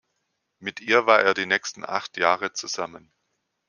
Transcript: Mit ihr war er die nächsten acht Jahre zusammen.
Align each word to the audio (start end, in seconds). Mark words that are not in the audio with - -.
Mit 0.57 0.79
ihr 0.81 1.05
war 1.05 1.21
er 1.21 1.35
die 1.35 1.45
nächsten 1.45 1.85
acht 1.85 2.17
Jahre 2.17 2.53
zusammen. 2.53 3.11